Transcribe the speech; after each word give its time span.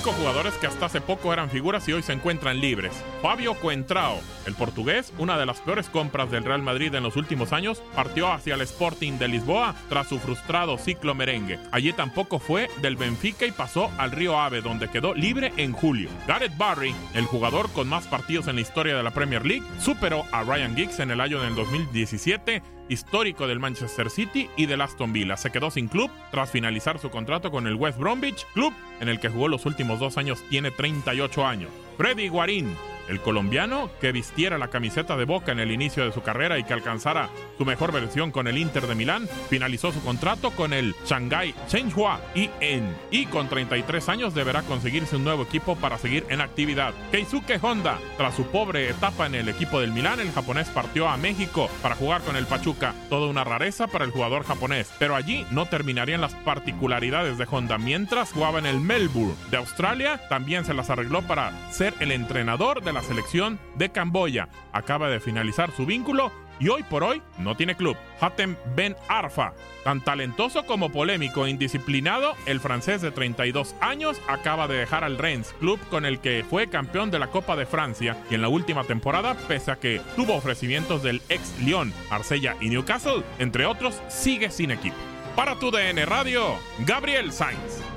Cinco 0.00 0.16
jugadores 0.16 0.54
que 0.54 0.66
hasta 0.66 0.86
hace 0.86 1.02
poco 1.02 1.30
eran 1.30 1.50
figuras 1.50 1.86
y 1.86 1.92
hoy 1.92 2.02
se 2.02 2.14
encuentran 2.14 2.58
libres. 2.58 2.90
Fabio 3.20 3.52
Coentrao, 3.52 4.18
el 4.46 4.54
portugués, 4.54 5.12
una 5.18 5.36
de 5.36 5.44
las 5.44 5.60
peores 5.60 5.90
compras 5.90 6.30
del 6.30 6.42
Real 6.42 6.62
Madrid 6.62 6.94
en 6.94 7.02
los 7.02 7.16
últimos 7.16 7.52
años, 7.52 7.82
partió 7.94 8.32
hacia 8.32 8.54
el 8.54 8.62
Sporting 8.62 9.18
de 9.18 9.28
Lisboa 9.28 9.74
tras 9.90 10.08
su 10.08 10.18
frustrado 10.18 10.78
ciclo 10.78 11.14
merengue. 11.14 11.58
Allí 11.70 11.92
tampoco 11.92 12.38
fue 12.38 12.70
del 12.80 12.96
Benfica 12.96 13.44
y 13.44 13.52
pasó 13.52 13.90
al 13.98 14.12
Río 14.12 14.40
Ave, 14.40 14.62
donde 14.62 14.88
quedó 14.88 15.12
libre 15.12 15.52
en 15.58 15.72
julio. 15.72 16.08
Gareth 16.26 16.56
Barry, 16.56 16.94
el 17.12 17.26
jugador 17.26 17.70
con 17.70 17.86
más 17.86 18.06
partidos 18.06 18.48
en 18.48 18.54
la 18.54 18.62
historia 18.62 18.96
de 18.96 19.02
la 19.02 19.10
Premier 19.10 19.44
League, 19.44 19.66
superó 19.80 20.24
a 20.32 20.44
Ryan 20.44 20.76
Giggs 20.76 21.00
en 21.00 21.10
el 21.10 21.20
año 21.20 21.42
del 21.42 21.54
2017 21.54 22.79
histórico 22.90 23.46
del 23.46 23.60
Manchester 23.60 24.10
City 24.10 24.50
y 24.56 24.66
del 24.66 24.82
Aston 24.82 25.12
Villa. 25.12 25.36
Se 25.36 25.50
quedó 25.50 25.70
sin 25.70 25.88
club 25.88 26.10
tras 26.30 26.50
finalizar 26.50 26.98
su 26.98 27.08
contrato 27.08 27.50
con 27.50 27.66
el 27.66 27.76
West 27.76 27.98
Bromwich, 27.98 28.44
club 28.52 28.74
en 29.00 29.08
el 29.08 29.20
que 29.20 29.30
jugó 29.30 29.48
los 29.48 29.64
últimos 29.64 30.00
dos 30.00 30.18
años, 30.18 30.42
tiene 30.50 30.70
38 30.70 31.46
años. 31.46 31.70
Freddy 31.96 32.28
Guarín 32.28 32.76
el 33.10 33.20
colombiano, 33.20 33.90
que 34.00 34.12
vistiera 34.12 34.56
la 34.56 34.68
camiseta 34.68 35.16
de 35.16 35.24
Boca 35.24 35.52
en 35.52 35.60
el 35.60 35.70
inicio 35.70 36.04
de 36.04 36.12
su 36.12 36.22
carrera 36.22 36.58
y 36.58 36.64
que 36.64 36.72
alcanzara 36.72 37.28
su 37.58 37.64
mejor 37.64 37.92
versión 37.92 38.30
con 38.30 38.46
el 38.46 38.56
Inter 38.56 38.86
de 38.86 38.94
Milán, 38.94 39.28
finalizó 39.48 39.92
su 39.92 40.00
contrato 40.02 40.50
con 40.52 40.72
el 40.72 40.94
Shanghai 41.04 41.54
Shenhua 41.68 42.20
en 42.34 42.96
y 43.10 43.26
con 43.26 43.48
33 43.48 44.08
años 44.08 44.34
deberá 44.34 44.62
conseguirse 44.62 45.16
un 45.16 45.24
nuevo 45.24 45.42
equipo 45.42 45.76
para 45.76 45.98
seguir 45.98 46.24
en 46.28 46.40
actividad. 46.40 46.94
Keisuke 47.10 47.58
Honda, 47.60 47.98
tras 48.16 48.34
su 48.34 48.44
pobre 48.44 48.88
etapa 48.88 49.26
en 49.26 49.34
el 49.34 49.48
equipo 49.48 49.80
del 49.80 49.92
Milán, 49.92 50.20
el 50.20 50.32
japonés 50.32 50.68
partió 50.68 51.08
a 51.08 51.16
México 51.16 51.68
para 51.82 51.96
jugar 51.96 52.22
con 52.22 52.36
el 52.36 52.46
Pachuca, 52.46 52.94
toda 53.08 53.26
una 53.26 53.44
rareza 53.44 53.88
para 53.88 54.04
el 54.04 54.12
jugador 54.12 54.44
japonés, 54.44 54.90
pero 54.98 55.16
allí 55.16 55.44
no 55.50 55.66
terminarían 55.66 56.20
las 56.20 56.34
particularidades 56.34 57.38
de 57.38 57.46
Honda. 57.50 57.78
Mientras 57.78 58.32
jugaba 58.32 58.58
en 58.58 58.66
el 58.66 58.80
Melbourne 58.80 59.34
de 59.50 59.56
Australia, 59.56 60.20
también 60.28 60.64
se 60.64 60.74
las 60.74 60.90
arregló 60.90 61.22
para 61.22 61.52
ser 61.72 61.94
el 62.00 62.12
entrenador 62.12 62.82
de 62.82 62.92
la 63.00 63.06
selección 63.06 63.58
de 63.76 63.90
Camboya. 63.90 64.48
Acaba 64.72 65.08
de 65.08 65.20
finalizar 65.20 65.70
su 65.74 65.86
vínculo 65.86 66.30
y 66.58 66.68
hoy 66.68 66.82
por 66.82 67.02
hoy 67.02 67.22
no 67.38 67.56
tiene 67.56 67.74
club. 67.74 67.96
Hatem 68.20 68.56
Ben 68.76 68.94
Arfa, 69.08 69.54
tan 69.84 70.02
talentoso 70.02 70.66
como 70.66 70.90
polémico 70.90 71.46
e 71.46 71.50
indisciplinado, 71.50 72.34
el 72.44 72.60
francés 72.60 73.00
de 73.00 73.10
32 73.10 73.74
años 73.80 74.20
acaba 74.28 74.68
de 74.68 74.76
dejar 74.76 75.04
al 75.04 75.16
Rennes, 75.16 75.54
club 75.58 75.80
con 75.88 76.04
el 76.04 76.20
que 76.20 76.44
fue 76.48 76.68
campeón 76.68 77.10
de 77.10 77.18
la 77.18 77.28
Copa 77.28 77.56
de 77.56 77.64
Francia 77.64 78.18
y 78.30 78.34
en 78.34 78.42
la 78.42 78.48
última 78.48 78.84
temporada, 78.84 79.34
pese 79.48 79.70
a 79.70 79.76
que 79.76 80.02
tuvo 80.14 80.34
ofrecimientos 80.34 81.02
del 81.02 81.22
ex 81.30 81.58
Lyon, 81.60 81.94
Marsella 82.10 82.56
y 82.60 82.68
Newcastle, 82.68 83.22
entre 83.38 83.64
otros, 83.64 83.98
sigue 84.08 84.50
sin 84.50 84.70
equipo. 84.70 84.96
Para 85.34 85.58
tu 85.58 85.70
DN 85.70 86.04
Radio, 86.04 86.58
Gabriel 86.80 87.32
Sainz. 87.32 87.89